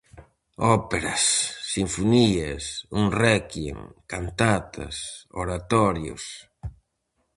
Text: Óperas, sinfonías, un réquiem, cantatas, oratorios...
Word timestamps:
Óperas, 0.75 1.25
sinfonías, 1.73 2.63
un 2.99 3.05
réquiem, 3.21 3.79
cantatas, 4.11 4.95
oratorios... 5.43 6.23